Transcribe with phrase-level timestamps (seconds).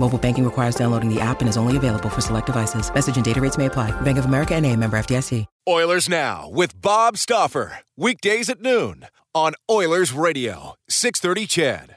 [0.00, 2.92] Mobile banking requires downloading the app and is only available for select devices.
[2.94, 3.90] Message and data rates may apply.
[4.00, 5.44] Bank of America and a member FDIC.
[5.68, 7.80] Oilers Now with Bob Stauffer.
[7.98, 10.74] Weekdays at noon on Oilers Radio.
[10.88, 11.96] 630 CHED.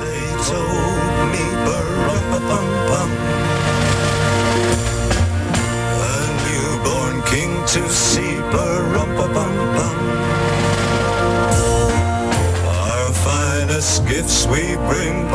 [0.00, 1.46] They told me
[2.90, 3.10] bum
[6.02, 9.06] A newborn king to see bum
[12.66, 15.30] Our finest gifts we bring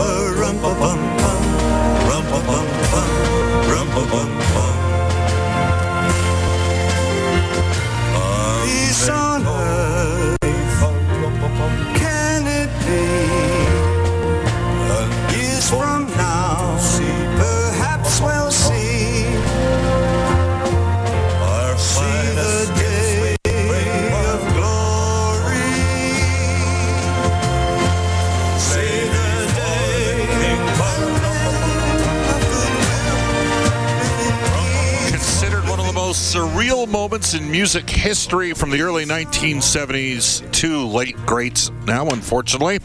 [36.71, 42.79] surreal moments in music history from the early 1970s to late greats now, unfortunately.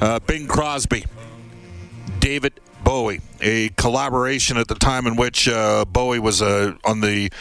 [0.00, 1.04] Uh, Bing Crosby,
[2.20, 7.32] David Bowie, a collaboration at the time in which uh, Bowie was uh, on the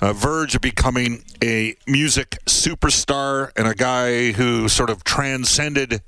[0.00, 6.00] uh, verge of becoming a music superstar and a guy who sort of transcended,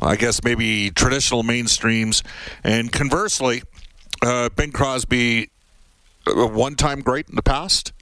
[0.00, 2.22] I guess, maybe traditional mainstreams.
[2.62, 3.64] And conversely,
[4.22, 5.50] uh, Bing Crosby,
[6.28, 7.93] a one time great in the past.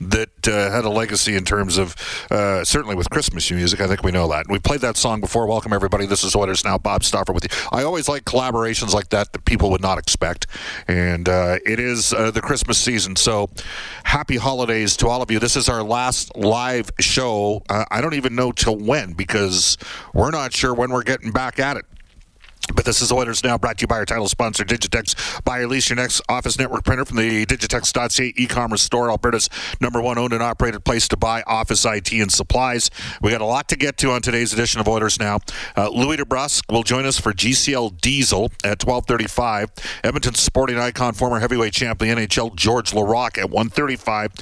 [0.00, 1.96] That uh, had a legacy in terms of
[2.30, 3.80] uh, certainly with Christmas music.
[3.80, 4.46] I think we know that.
[4.48, 5.46] We played that song before.
[5.46, 6.06] Welcome everybody.
[6.06, 6.78] This is Oilers now.
[6.78, 7.58] Bob Stauffer with you.
[7.72, 10.46] I always like collaborations like that that people would not expect,
[10.86, 13.16] and uh, it is uh, the Christmas season.
[13.16, 13.50] So,
[14.04, 15.40] happy holidays to all of you.
[15.40, 17.62] This is our last live show.
[17.68, 19.76] Uh, I don't even know till when because
[20.14, 21.84] we're not sure when we're getting back at it.
[22.74, 25.42] But this is Oilers Now, brought to you by our title sponsor, Digitex.
[25.44, 29.48] Buy or lease your next office network printer from the Digitex.ca e-commerce store, Alberta's
[29.80, 32.90] number one owned and operated place to buy office IT and supplies.
[33.22, 35.40] We got a lot to get to on today's edition of Oilers Now.
[35.76, 39.70] Uh, Louis DeBrusk will join us for GCL Diesel at 1235.
[40.04, 44.32] Edmonton sporting icon, former heavyweight champion, NHL George Laraque at 135.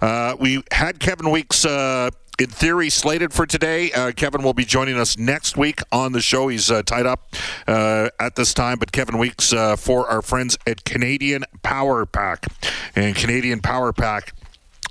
[0.00, 1.64] Uh, we had Kevin Weekes...
[1.64, 2.10] Uh,
[2.42, 3.92] in theory, slated for today.
[3.92, 6.48] Uh, Kevin will be joining us next week on the show.
[6.48, 7.34] He's uh, tied up
[7.68, 12.46] uh, at this time, but Kevin Weekes uh, for our friends at Canadian Power Pack.
[12.96, 14.34] And Canadian Power Pack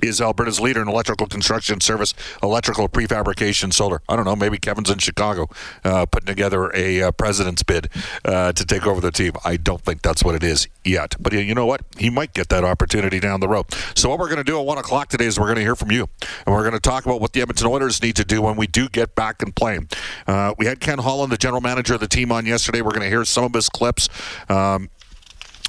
[0.01, 4.01] is Alberta's leader in electrical construction service, electrical prefabrication, solar.
[4.09, 4.35] I don't know.
[4.35, 5.47] Maybe Kevin's in Chicago
[5.83, 7.89] uh, putting together a uh, president's bid
[8.25, 9.33] uh, to take over the team.
[9.45, 11.15] I don't think that's what it is yet.
[11.19, 11.81] But you know what?
[11.97, 13.65] He might get that opportunity down the road.
[13.95, 15.75] So what we're going to do at one o'clock today is we're going to hear
[15.75, 16.07] from you,
[16.45, 18.67] and we're going to talk about what the Edmonton Oilers need to do when we
[18.67, 19.89] do get back and playing.
[20.27, 22.81] Uh, we had Ken Holland, the general manager of the team, on yesterday.
[22.81, 24.09] We're going to hear some of his clips.
[24.49, 24.89] Um,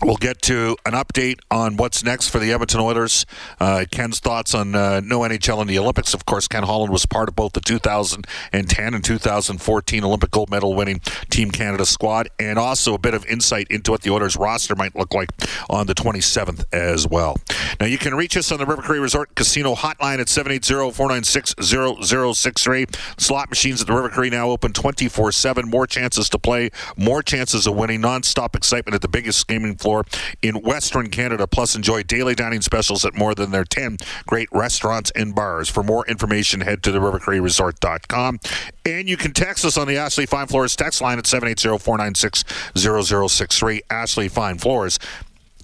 [0.05, 3.25] We'll get to an update on what's next for the Edmonton Oilers.
[3.61, 6.13] Uh, Ken's thoughts on uh, no NHL in the Olympics.
[6.13, 10.75] Of course, Ken Holland was part of both the 2010 and 2014 Olympic gold medal
[10.75, 10.99] winning
[11.31, 14.97] Team Canada squad, and also a bit of insight into what the Oilers roster might
[14.97, 15.31] look like
[15.71, 17.37] on the 27th as well.
[17.79, 23.21] Now, you can reach us on the River Cree Resort Casino hotline at 780-496-0063.
[23.21, 25.71] Slot machines at the River Cree now open 24-7.
[25.71, 29.92] More chances to play, more chances of winning, non-stop excitement at the biggest gaming floor
[30.41, 31.47] in Western Canada.
[31.47, 35.69] Plus, enjoy daily dining specials at more than their 10 great restaurants and bars.
[35.69, 38.41] For more information, head to the rivercreeresort.com.
[38.87, 43.81] And you can text us on the Ashley Fine Floors text line at 780-496-0063.
[43.91, 44.99] Ashley Fine Floors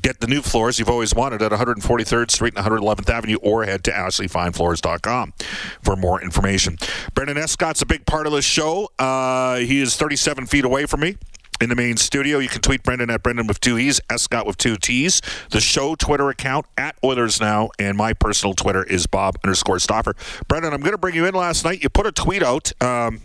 [0.03, 3.83] Get the new floors you've always wanted at 143rd Street and 111th Avenue or head
[3.85, 5.35] to ashleyfinefloors.com
[5.83, 6.79] for more information.
[7.15, 8.91] Brendan Escott's a big part of this show.
[8.99, 11.17] Uh, he is 37 feet away from me
[11.61, 12.39] in the main studio.
[12.39, 15.21] You can tweet Brendan at Brendan with two E's, Scott with two T's.
[15.51, 20.15] The show Twitter account at Oilers Now, and my personal Twitter is Bob underscore Stauffer.
[20.47, 21.83] Brendan, I'm going to bring you in last night.
[21.83, 23.21] You put a tweet out um,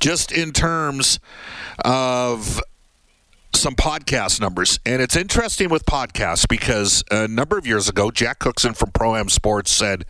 [0.00, 1.18] just in terms
[1.84, 2.60] of
[3.54, 4.78] some podcast numbers.
[4.84, 9.16] And it's interesting with podcasts because a number of years ago, Jack Cookson from Pro
[9.16, 10.04] Am Sports said,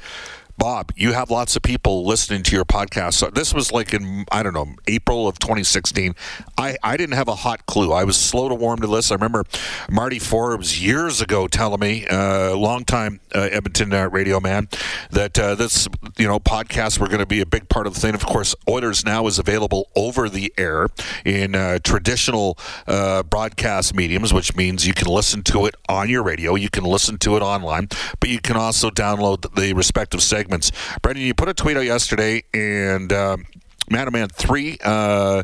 [0.59, 3.15] Bob, you have lots of people listening to your podcast.
[3.15, 6.15] So this was like in I don't know April of 2016.
[6.57, 7.93] I, I didn't have a hot clue.
[7.93, 9.11] I was slow to warm to this.
[9.11, 9.45] I remember
[9.91, 14.69] Marty Forbes years ago telling me, a uh, longtime uh, Edmonton uh, radio man,
[15.11, 18.01] that uh, this you know podcasts were going to be a big part of the
[18.01, 18.15] thing.
[18.15, 20.89] Of course, Oilers now is available over the air
[21.27, 22.57] in uh, traditional
[22.87, 26.85] uh, broadcast mediums, which means you can listen to it on your radio, you can
[26.85, 27.89] listen to it online,
[28.21, 30.71] but you can also download the respective segments segments.
[31.03, 33.47] Brendan, you put a tweet out yesterday, and um,
[33.91, 34.79] man, oh man, three.
[34.83, 35.43] Uh,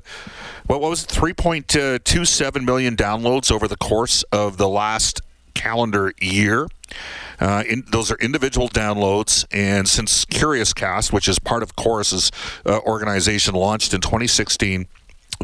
[0.66, 1.10] what, what was it?
[1.10, 5.20] Three point two seven million downloads over the course of the last
[5.54, 6.68] calendar year.
[7.40, 12.30] Uh, in, those are individual downloads, and since Curiouscast, which is part of Corus's
[12.64, 14.86] uh, organization, launched in 2016,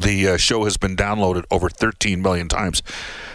[0.00, 2.82] the uh, show has been downloaded over 13 million times.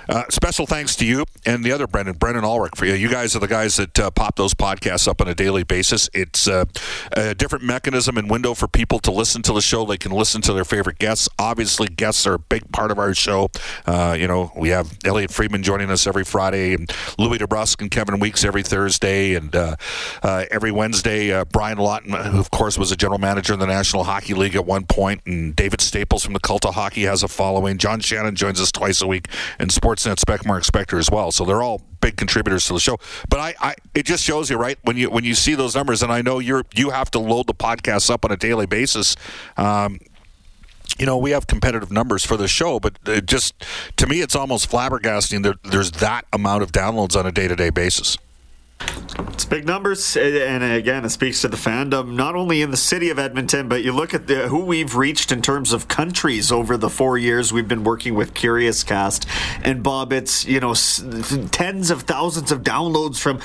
[0.09, 2.73] Uh, special thanks to you and the other Brendan, Brendan Ulrich.
[2.75, 5.35] For you, you guys are the guys that uh, pop those podcasts up on a
[5.35, 6.09] daily basis.
[6.13, 6.65] It's uh,
[7.13, 9.85] a different mechanism and window for people to listen to the show.
[9.85, 11.29] They can listen to their favorite guests.
[11.39, 13.49] Obviously, guests are a big part of our show.
[13.85, 17.91] Uh, you know, we have Elliot Friedman joining us every Friday, and Louis DeBrusk and
[17.91, 19.75] Kevin Weekes every Thursday, and uh,
[20.23, 21.43] every Wednesday.
[21.45, 24.65] Brian Lawton, who of course was a general manager in the National Hockey League at
[24.65, 27.77] one point, and David Staples from the Cult of Hockey has a following.
[27.77, 29.27] John Shannon joins us twice a week,
[29.59, 31.31] and Sports Sportsnet Spec Mark Spector as well.
[31.31, 32.97] So they're all big contributors to the show.
[33.29, 36.03] But I, I, it just shows you right when you when you see those numbers,
[36.03, 39.15] and I know you're you have to load the podcast up on a daily basis.
[39.57, 39.99] Um,
[40.99, 43.53] you know, we have competitive numbers for the show, but it just
[43.97, 47.55] to me, it's almost flabbergasting that there's that amount of downloads on a day to
[47.55, 48.17] day basis.
[48.79, 52.77] It's big numbers, eh, and again, it speaks to the fandom not only in the
[52.77, 56.51] city of Edmonton, but you look at the, who we've reached in terms of countries
[56.51, 59.25] over the four years we've been working with Curiouscast.
[59.63, 63.39] And Bob, it's you know tens of thousands of downloads from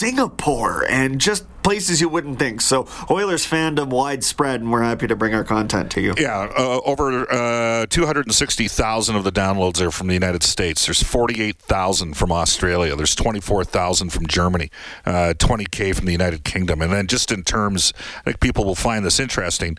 [0.00, 2.62] Singapore and just places you wouldn't think.
[2.62, 6.14] So Oilers fandom widespread, and we're happy to bring our content to you.
[6.16, 10.86] Yeah, uh, over uh, 260,000 of the downloads are from the United States.
[10.86, 12.96] There's 48,000 from Australia.
[12.96, 14.70] There's 24,000 from Germany.
[15.04, 16.80] Uh, 20k from the United Kingdom.
[16.80, 19.76] And then just in terms, I think people will find this interesting.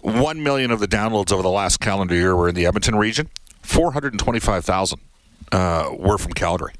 [0.00, 3.28] One million of the downloads over the last calendar year were in the Edmonton region.
[3.60, 4.98] 425,000
[5.52, 6.72] uh, were from Calgary.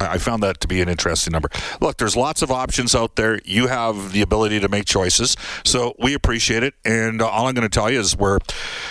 [0.00, 1.48] I found that to be an interesting number.
[1.80, 3.40] Look, there's lots of options out there.
[3.44, 6.74] You have the ability to make choices, so we appreciate it.
[6.84, 8.38] And all I'm going to tell you is we're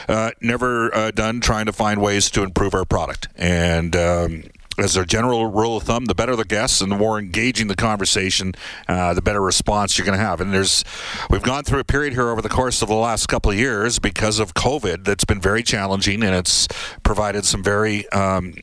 [0.08, 3.28] uh, never uh, done trying to find ways to improve our product.
[3.36, 4.44] And um,
[4.78, 7.76] as a general rule of thumb, the better the guests and the more engaging the
[7.76, 8.54] conversation,
[8.88, 10.40] uh, the better response you're going to have.
[10.40, 10.84] And there's,
[11.30, 13.98] we've gone through a period here over the course of the last couple of years
[14.00, 16.68] because of COVID that's been very challenging, and it's
[17.04, 18.54] provided some very um,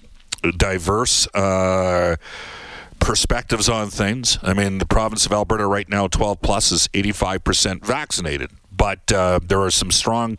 [0.53, 1.27] diverse.
[1.35, 2.17] Uh,
[3.05, 4.39] perspectives on things.
[4.43, 8.51] I mean, the province of Alberta right now, 12 plus, is 85% vaccinated.
[8.73, 10.39] But uh, there are some strong,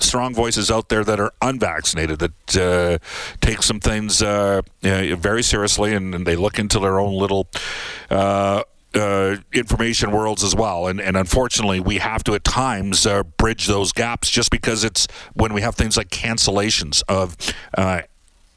[0.00, 2.98] strong voices out there that are unvaccinated that uh,
[3.40, 7.48] take some things uh, very seriously, and, and, they look into their own little.
[8.10, 10.88] Uh, uh, information worlds as well.
[10.88, 15.06] And, and unfortunately, we have to at times uh, bridge those gaps just because it's
[15.34, 17.36] when we have things like cancellations of
[17.78, 18.02] uh,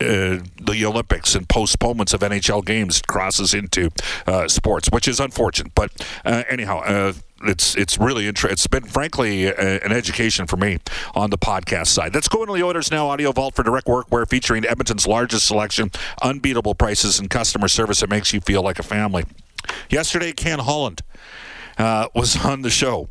[0.03, 3.89] uh, the Olympics and postponements of NHL games crosses into
[4.27, 5.74] uh, sports, which is unfortunate.
[5.75, 5.91] But
[6.25, 8.53] uh, anyhow, uh, it's it's really interesting.
[8.53, 10.79] It's been frankly an education for me
[11.13, 12.13] on the podcast side.
[12.15, 15.91] Let's go into the Oilers now audio vault for direct workwear featuring Edmonton's largest selection,
[16.22, 19.25] unbeatable prices, and customer service that makes you feel like a family.
[19.89, 21.01] Yesterday, Ken Holland
[21.77, 23.10] uh, was on the show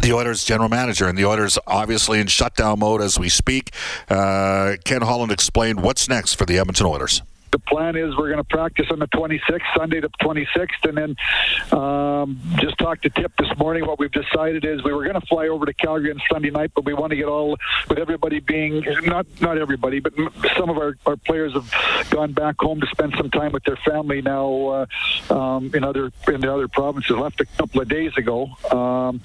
[0.00, 3.70] the Oilers general manager, and the Oilers obviously in shutdown mode as we speak.
[4.08, 7.22] Uh, Ken Holland explained what's next for the Edmonton Oilers
[7.52, 11.78] the plan is we're going to practice on the 26th, Sunday the 26th, and then
[11.78, 13.86] um, just talked to Tip this morning.
[13.86, 16.72] What we've decided is we were going to fly over to Calgary on Sunday night,
[16.74, 20.14] but we want to get all with everybody being not not everybody, but
[20.56, 23.76] some of our, our players have gone back home to spend some time with their
[23.76, 24.86] family now
[25.30, 27.16] uh, um, in other in the other provinces.
[27.16, 29.20] Left a couple of days ago, um,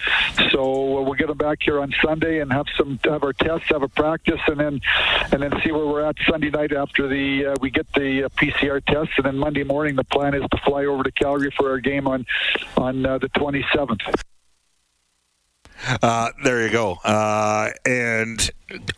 [0.51, 3.84] so we'll get them back here on Sunday and have some have our tests, have
[3.84, 4.81] a practice, and then
[5.31, 8.29] and then see where we're at Sunday night after the uh, we get the uh,
[8.29, 11.69] PCR tests, and then Monday morning the plan is to fly over to Calgary for
[11.69, 12.25] our game on
[12.75, 14.21] on uh, the 27th.
[16.01, 16.97] Uh, there you go.
[17.03, 18.50] Uh, and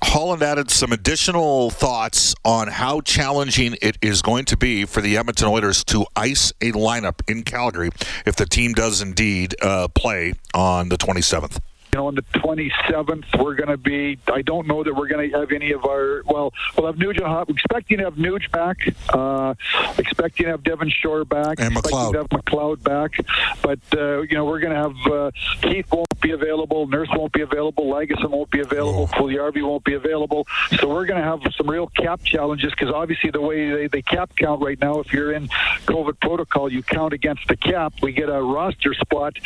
[0.01, 5.17] Holland added some additional thoughts on how challenging it is going to be for the
[5.17, 7.89] Edmonton Oilers to ice a lineup in Calgary
[8.25, 11.59] if the team does indeed uh, play on the 27th
[11.93, 14.19] you know, on the 27th, we're going to be.
[14.31, 16.22] I don't know that we're going to have any of our.
[16.25, 17.27] Well, we'll have Nugent.
[17.27, 18.77] We're expecting to have Nuge back.
[19.10, 19.55] Uh,
[19.98, 21.60] expecting to have Devin Shore back.
[21.60, 22.12] And McLeod.
[22.12, 23.13] to have McLeod back.
[23.62, 25.31] But uh, you know, we're going to have uh,
[25.62, 26.88] Keith won't be available.
[26.88, 27.86] Nurse won't be available.
[27.86, 29.10] Lagesson won't be available.
[29.13, 29.29] Oh.
[29.69, 30.48] Won't be available.
[30.77, 34.01] So we're going to have some real cap challenges because obviously the way they, they
[34.01, 35.48] cap count right now, if you're in
[35.86, 37.93] COVID protocol, you count against the cap.
[38.01, 39.38] We get a roster spot,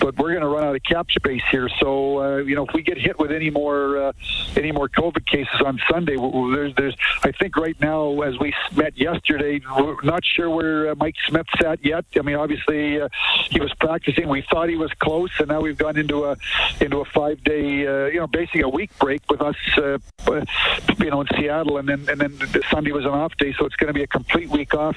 [0.00, 1.68] but we're going to run out of cap space here.
[1.80, 4.12] So so uh, you know, if we get hit with any more uh,
[4.56, 8.98] any more COVID cases on Sunday, there's there's I think right now as we met
[8.98, 12.04] yesterday, we're not sure where uh, Mike Smith's at yet.
[12.16, 13.08] I mean, obviously uh,
[13.50, 14.28] he was practicing.
[14.28, 16.36] We thought he was close, and now we've gone into a
[16.80, 21.20] into a five day uh, you know basically a week break with us you know
[21.20, 23.94] in Seattle, and then and then Sunday was an off day, so it's going to
[23.94, 24.96] be a complete week off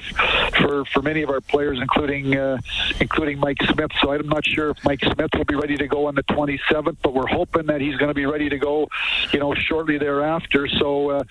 [0.58, 2.32] for for many of our players, including
[2.98, 3.92] including Mike Smith.
[4.02, 6.79] So I'm not sure if Mike Smith will be ready to go on the 27th.
[6.80, 8.88] 27th, but we're hoping that he's going to be ready to go,
[9.32, 10.68] you know, shortly thereafter.
[10.68, 11.22] So uh,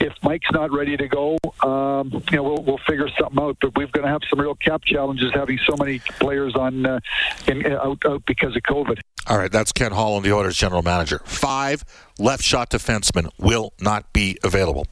[0.00, 3.56] if Mike's not ready to go, um, you know, we'll, we'll figure something out.
[3.60, 7.00] But we're going to have some real cap challenges having so many players on uh,
[7.46, 9.00] in, out, out because of COVID.
[9.28, 11.20] All right, that's Ken Holland, the Oilers general manager.
[11.24, 11.84] Five
[12.18, 14.86] left shot defensemen will not be available.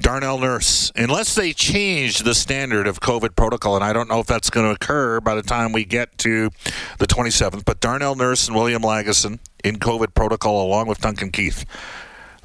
[0.00, 4.26] Darnell Nurse, unless they change the standard of COVID protocol, and I don't know if
[4.26, 6.50] that's going to occur by the time we get to
[6.98, 11.64] the 27th, but Darnell Nurse and William Lagesson in COVID protocol along with Duncan Keith.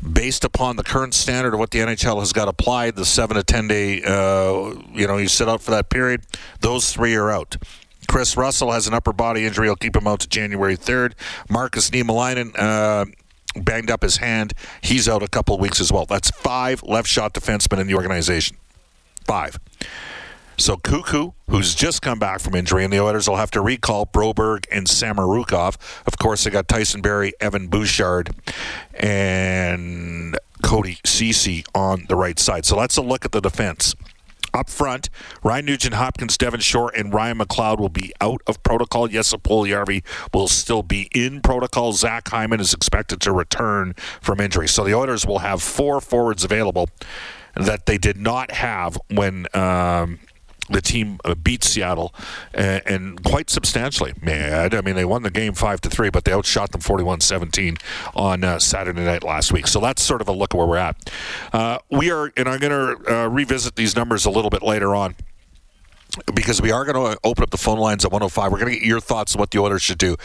[0.02, 3.44] Based upon the current standard of what the NHL has got applied, the seven to
[3.44, 6.22] ten day, uh, you know, you sit out for that period.
[6.62, 7.58] Those three are out.
[8.10, 9.68] Chris Russell has an upper body injury.
[9.68, 11.14] He'll keep him out to January 3rd.
[11.48, 13.06] Marcus Niemelainen uh,
[13.54, 14.54] banged up his hand.
[14.82, 16.06] He's out a couple weeks as well.
[16.06, 18.58] That's five left shot defensemen in the organization.
[19.26, 19.60] Five.
[20.58, 24.06] So Cuckoo, who's just come back from injury, and the Oilers will have to recall
[24.06, 25.78] Broberg and Samorukov.
[26.06, 28.32] Of course, they got Tyson Barrie, Evan Bouchard,
[28.94, 32.66] and Cody Ceci on the right side.
[32.66, 33.96] So let's a look at the defense.
[34.54, 35.10] Up front,
[35.44, 39.08] Ryan Nugent Hopkins, Devin Shore, and Ryan McLeod will be out of protocol.
[39.08, 40.04] Jesse Puljujarvi
[40.34, 41.94] will still be in protocol.
[41.94, 44.68] Zach Hyman is expected to return from injury.
[44.68, 46.90] So the Oilers will have four forwards available
[47.56, 50.20] that they did not have when um,
[50.70, 52.14] the team uh, beat Seattle
[52.54, 54.14] and, and, quite substantially.
[54.22, 57.82] Man, I mean, they won the game five to three, but they outshot them 41-17
[58.16, 59.68] on uh, Saturday night last week.
[59.68, 61.12] So that's sort of a look at where we're at.
[61.52, 64.96] Uh, we are, and I'm going to uh, revisit these numbers a little bit later
[64.96, 65.16] on
[66.34, 68.52] because we are going to open up the phone lines at 105.
[68.52, 70.16] We're going to get your thoughts on what the Oilers should do.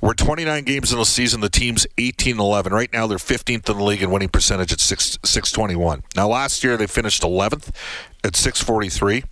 [0.00, 1.42] We're 29 games in the season.
[1.42, 2.72] The team's 18 11.
[2.72, 6.02] Right now, they're 15th in the league in winning percentage at 6, 621.
[6.16, 7.68] Now, last year, they finished 11th
[8.24, 9.24] at 643.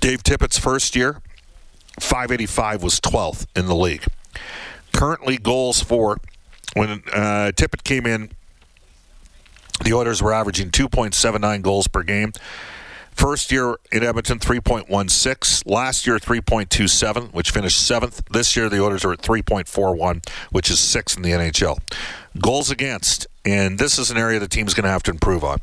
[0.00, 1.20] Dave Tippett's first year,
[2.00, 4.04] 585 was 12th in the league.
[4.92, 6.18] Currently, goals for
[6.74, 8.30] when uh, Tippett came in,
[9.84, 12.32] the Oilers were averaging 2.79 goals per game.
[13.12, 15.66] First year in Edmonton, 3.16.
[15.66, 18.22] Last year, 3.27, which finished seventh.
[18.30, 21.78] This year, the Oilers are at 3.41, which is sixth in the NHL.
[22.40, 25.58] Goals against, and this is an area the team's going to have to improve on.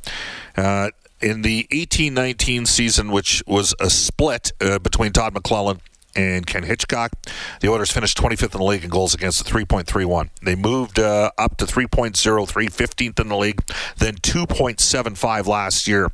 [0.58, 0.90] Uh,
[1.26, 5.80] in the 18-19 season, which was a split uh, between Todd McLellan
[6.16, 7.14] and Ken Hitchcock.
[7.62, 10.30] The Oilers finished 25th in the league in goals against at 3.31.
[10.44, 13.60] They moved uh, up to 3.03, 15th in the league,
[13.98, 16.12] then 2.75 last year,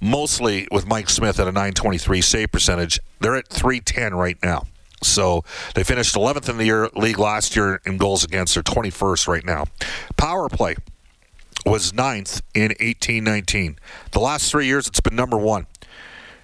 [0.00, 2.98] mostly with Mike Smith at a 923 save percentage.
[3.20, 4.64] They're at 310 right now.
[5.02, 5.44] So
[5.74, 8.54] they finished 11th in the year, league last year in goals against.
[8.54, 9.66] They're 21st right now.
[10.16, 10.76] Power play
[11.66, 13.78] was ninth in 1819.
[14.12, 15.66] The last three years, it's been number one.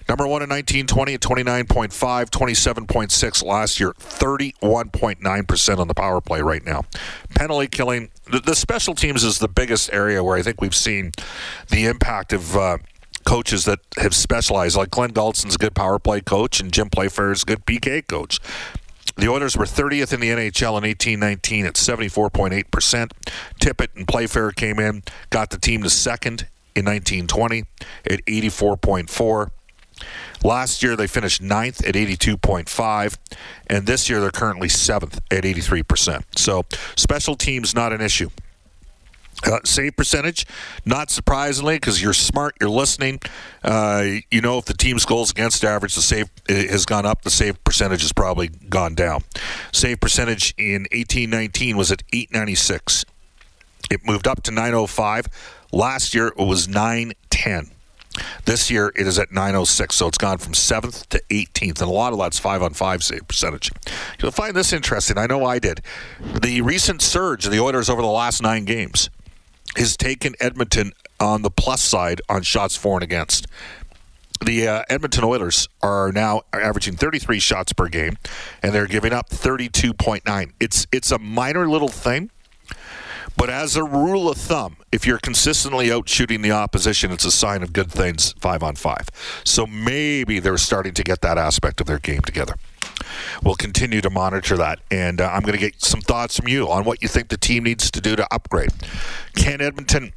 [0.09, 6.63] Number one in 1920 at 29.5, 27.6 last year, 31.9% on the power play right
[6.65, 6.83] now.
[7.35, 11.11] Penalty killing, the, the, special teams is the biggest area where I think we've seen
[11.69, 12.77] the impact of uh,
[13.25, 14.75] coaches that have specialized.
[14.75, 18.39] Like Glenn Gulutzan's a good power play coach, and Jim Playfair's a good PK coach.
[19.15, 23.11] The Oilers were 30th in the NHL in 1819 at 74.8%.
[23.61, 27.63] Tippett and Playfair came in, got the team to second in 1920
[28.09, 29.49] at 84.4.
[30.43, 33.17] Last year they finished ninth at 82.5,
[33.67, 36.23] and this year they're currently seventh at 83%.
[36.35, 36.65] So
[36.95, 38.29] special teams not an issue.
[39.45, 40.45] Uh, save percentage,
[40.85, 43.19] not surprisingly, because you're smart, you're listening.
[43.63, 47.29] Uh, you know if the team's goals against average, the save has gone up, the
[47.29, 49.21] save percentage has probably gone down.
[49.73, 53.05] Save percentage in 1819 was at 896.
[53.91, 55.27] It moved up to 905.
[55.73, 57.71] Last year it was 910.
[58.45, 61.93] This year it is at 906, so it's gone from 7th to 18th, and a
[61.93, 63.71] lot of that's 5 on 5 save percentage.
[64.21, 65.17] You'll find this interesting.
[65.17, 65.81] I know I did.
[66.41, 69.09] The recent surge of the Oilers over the last nine games
[69.75, 73.47] has taken Edmonton on the plus side on shots for and against.
[74.43, 78.17] The uh, Edmonton Oilers are now averaging 33 shots per game,
[78.61, 80.51] and they're giving up 32.9.
[80.59, 82.29] It's it's a minor little thing,
[83.37, 87.31] but as a rule of thumb, if you're consistently out shooting the opposition, it's a
[87.31, 89.07] sign of good things five on five.
[89.45, 92.55] So maybe they're starting to get that aspect of their game together.
[93.43, 96.69] We'll continue to monitor that, and uh, I'm going to get some thoughts from you
[96.69, 98.71] on what you think the team needs to do to upgrade.
[99.35, 100.13] Can Edmonton?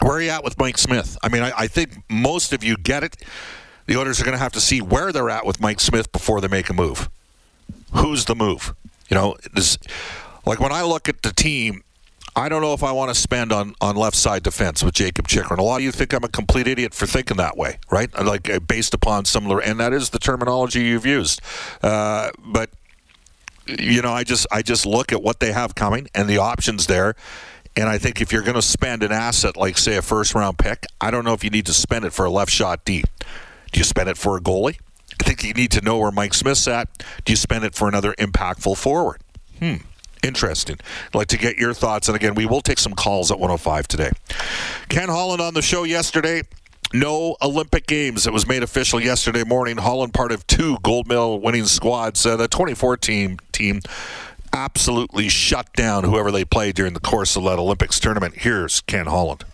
[0.00, 1.16] Where are you at with Mike Smith?
[1.22, 3.16] I mean, I, I think most of you get it.
[3.86, 6.40] The Oilers are going to have to see where they're at with Mike Smith before
[6.40, 7.08] they make a move.
[7.92, 8.74] Who's the move?
[9.08, 9.78] You know, this,
[10.46, 11.82] like when I look at the team,
[12.34, 15.28] I don't know if I want to spend on, on left side defense with Jacob
[15.28, 15.58] Chychrun.
[15.58, 18.10] A lot of you think I'm a complete idiot for thinking that way, right?
[18.24, 21.42] Like uh, based upon similar, and that is the terminology you've used.
[21.82, 22.70] Uh, but
[23.66, 26.86] you know, I just I just look at what they have coming and the options
[26.86, 27.14] there.
[27.76, 30.58] And I think if you're going to spend an asset like, say, a first round
[30.58, 33.04] pick, I don't know if you need to spend it for a left shot D.
[33.72, 34.78] Do you spend it for a goalie?
[35.20, 36.88] I think you need to know where Mike Smith's at.
[37.24, 39.20] Do you spend it for another impactful forward?
[39.58, 39.76] Hmm.
[40.22, 40.76] Interesting.
[41.08, 42.08] I'd like to get your thoughts.
[42.08, 44.10] And again, we will take some calls at 105 today.
[44.88, 46.42] Ken Holland on the show yesterday.
[46.92, 48.26] No Olympic Games.
[48.26, 49.78] It was made official yesterday morning.
[49.78, 52.24] Holland, part of two gold medal winning squads.
[52.24, 53.80] Uh, the 2014 team
[54.52, 58.34] absolutely shut down whoever they played during the course of that Olympics tournament.
[58.38, 59.44] Here's Ken Holland.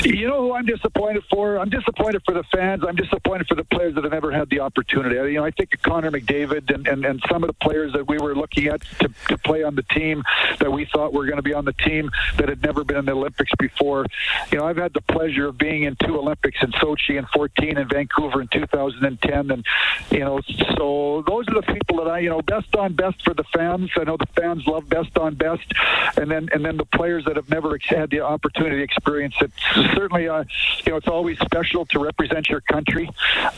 [0.20, 1.58] You know who I'm disappointed for?
[1.58, 2.82] I'm disappointed for the fans.
[2.86, 5.14] I'm disappointed for the players that have never had the opportunity.
[5.14, 8.08] You know, I think of Connor McDavid and, and, and some of the players that
[8.08, 10.22] we were looking at to, to play on the team
[10.58, 13.04] that we thought were going to be on the team that had never been in
[13.04, 14.06] the Olympics before.
[14.50, 17.76] You know, I've had the pleasure of being in two Olympics in Sochi in 14
[17.76, 19.50] and Vancouver in 2010.
[19.50, 19.66] And,
[20.10, 20.40] you know,
[20.76, 23.90] so those are the people that I, you know, best on best for the fans.
[23.96, 25.72] I know the fans love best on best.
[26.16, 29.50] And then, and then the players that have never had the opportunity to experience it
[29.94, 30.44] certainly, uh,
[30.84, 33.08] you know, it's always special to represent your country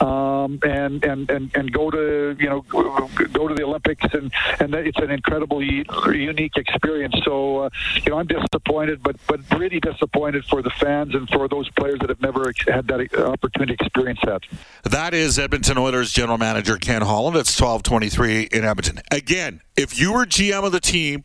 [0.01, 4.05] um, and, and, and, and go to, you know, go to the Olympics.
[4.13, 7.15] And, and it's an incredibly unique experience.
[7.25, 11.49] So, uh, you know, I'm disappointed, but, but really disappointed for the fans and for
[11.49, 14.43] those players that have never had that opportunity to experience that.
[14.85, 17.37] That is Edmonton Oilers general manager Ken Holland.
[17.37, 19.01] It's 1223 in Edmonton.
[19.11, 21.23] Again, if you were GM of the team,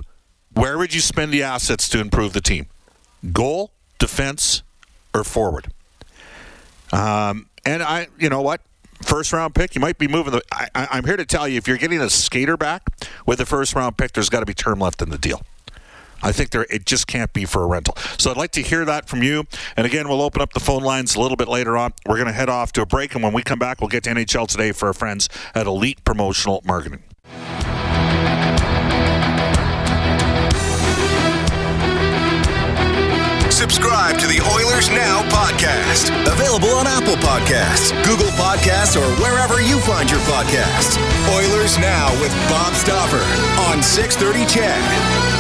[0.54, 2.68] where would you spend the assets to improve the team?
[3.32, 4.64] Goal, defense,
[5.18, 5.68] or forward.
[6.92, 8.62] Um, and I, you know what?
[9.04, 10.42] First round pick, you might be moving the.
[10.52, 12.84] I, am here to tell you, if you're getting a skater back
[13.28, 15.44] with the first round pick, there's got to be term left in the deal.
[16.24, 17.96] I think there it just can't be for a rental.
[18.18, 19.46] So I'd like to hear that from you.
[19.76, 21.94] And again, we'll open up the phone lines a little bit later on.
[22.08, 24.04] We're going to head off to a break, and when we come back, we'll get
[24.06, 27.04] to NHL today for our friends at Elite Promotional Marketing.
[33.58, 36.12] Subscribe to the Oilers Now podcast.
[36.32, 40.96] Available on Apple Podcasts, Google Podcasts, or wherever you find your podcasts.
[41.34, 43.18] Oilers Now with Bob Stauffer
[43.74, 45.37] on 630 CHED.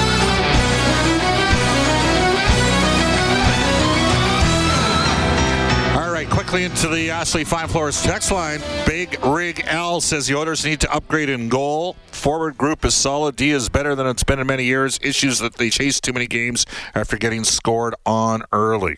[6.48, 8.62] Quickly into the Ashley Fine Floors text line.
[8.86, 11.98] Big Rig L says the Oilers need to upgrade in goal.
[12.10, 13.36] Forward group is solid.
[13.36, 14.98] D is better than it's been in many years.
[15.04, 18.96] Issues that they chase too many games after getting scored on early.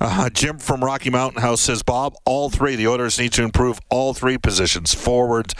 [0.02, 3.80] Uh, Jim from Rocky Mountain House says, Bob, all three, the Oilers need to improve
[3.88, 4.94] all three positions.
[4.94, 5.54] Forward,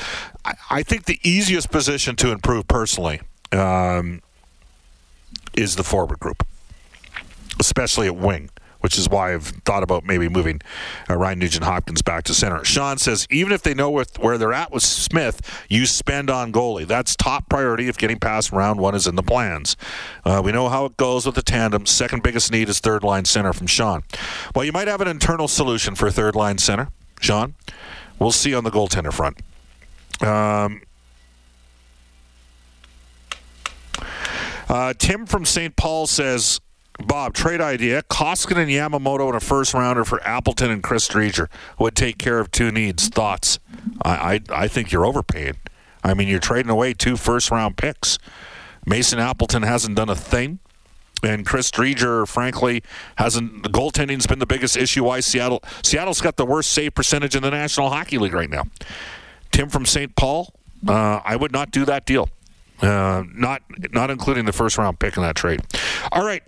[0.44, 4.22] I, I think the easiest position to improve personally um,
[5.56, 6.46] is the forward group,
[7.60, 8.50] especially at wing,
[8.82, 10.62] which is why I've thought about maybe moving
[11.10, 12.64] uh, Ryan Nugent Hopkins back to center.
[12.64, 16.52] Sean says even if they know with, where they're at with Smith, you spend on
[16.52, 16.86] goalie.
[16.86, 19.76] That's top priority if getting past round one is in the plans.
[20.24, 21.86] Uh, we know how it goes with the tandem.
[21.86, 24.04] Second biggest need is third line center from Sean.
[24.54, 27.56] Well, you might have an internal solution for third line center, Sean.
[28.20, 29.38] We'll see on the goaltender front.
[30.22, 30.82] Um,
[34.68, 35.76] uh, Tim from St.
[35.76, 36.60] Paul says
[37.00, 38.02] Bob, trade idea.
[38.04, 42.40] Koskinen and Yamamoto in a first rounder for Appleton and Chris Driedger would take care
[42.40, 43.08] of two needs.
[43.08, 43.60] Thoughts?
[44.02, 45.58] I, I, I think you're overpaying.
[46.04, 48.18] I mean, you're trading away two first round picks.
[48.86, 50.60] Mason Appleton hasn't done a thing.
[51.24, 52.84] And Chris Driedger, frankly,
[53.18, 53.64] hasn't.
[53.64, 55.04] The goaltending's been the biggest issue.
[55.04, 55.64] Why Seattle?
[55.84, 58.66] Seattle's got the worst save percentage in the National Hockey League right now.
[59.52, 60.16] Tim from St.
[60.16, 60.54] Paul,
[60.88, 62.30] uh, I would not do that deal.
[62.82, 65.62] Uh, not not including the first round pick in that trade.
[66.12, 66.44] All right.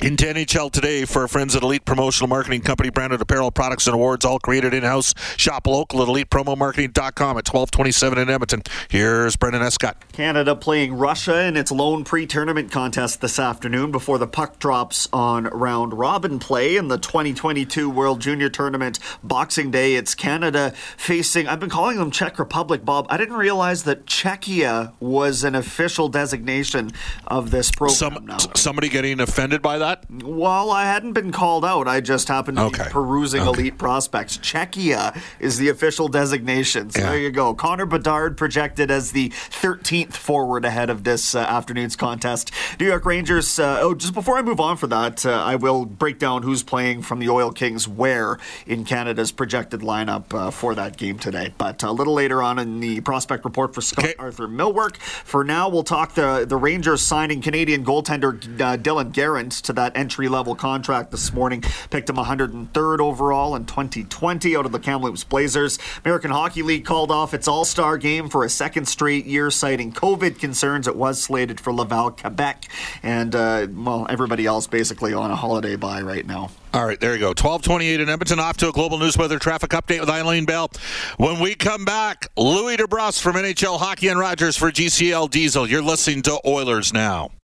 [0.00, 3.94] Into NHL today for our friends at Elite Promotional Marketing Company, branded apparel products and
[3.94, 5.14] awards, all created in-house.
[5.36, 8.62] Shop local at elitepromomarketing.com at 1227 in Edmonton.
[8.88, 9.96] Here's Brendan Escott.
[10.12, 15.44] Canada playing Russia in its lone pre-tournament contest this afternoon before the puck drops on
[15.44, 19.94] round robin play in the 2022 World Junior Tournament Boxing Day.
[19.94, 23.06] It's Canada facing, I've been calling them Czech Republic, Bob.
[23.08, 26.90] I didn't realize that Czechia was an official designation
[27.28, 28.38] of this program Some, now.
[28.56, 29.81] somebody getting offended by that?
[30.22, 31.88] Well, I hadn't been called out.
[31.88, 32.84] I just happened to Okay.
[32.84, 33.48] be perusing Okay.
[33.60, 34.38] elite prospects.
[34.38, 36.90] Czechia is the official designation.
[36.90, 37.10] So Yeah.
[37.10, 37.54] there you go.
[37.54, 42.50] Connor Bedard projected as the 13th forward ahead of this uh, afternoon's contest.
[42.78, 43.58] New York Rangers.
[43.58, 46.62] Uh, oh, just before I move on for that, uh, I will break down who's
[46.62, 51.52] playing from the Oil Kings where in Canada's projected lineup uh, for that game today.
[51.58, 54.14] But a little later on in the prospect report for Scott Okay.
[54.18, 54.96] Arthur Millwork.
[54.96, 59.96] For now, we'll talk the the Rangers signing Canadian goaltender uh, Dylan Garand to that
[59.96, 61.62] entry level contract this morning.
[61.90, 65.78] Picked him 103rd overall in 2020 out of the Kamloops Blazers.
[66.04, 69.92] American Hockey League called off its All Star game for a second straight year, citing
[69.92, 70.86] COVID concerns.
[70.86, 72.68] It was slated for Laval, Quebec,
[73.02, 76.50] and uh, well, everybody else basically on a holiday bye right now.
[76.74, 77.28] All right, there you go.
[77.28, 80.70] 1228 in Edmonton, off to a global news weather traffic update with Eileen Bell.
[81.18, 85.68] When we come back, Louis DeBrusk from NHL Hockey and Rogers for GCL Diesel.
[85.68, 87.30] You're listening to Oilers Now.